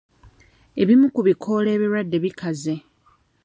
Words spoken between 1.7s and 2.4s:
ebirwadde